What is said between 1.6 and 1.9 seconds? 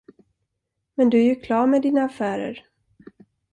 med